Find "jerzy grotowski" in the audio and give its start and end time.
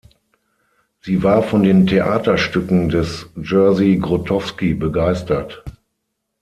3.35-4.73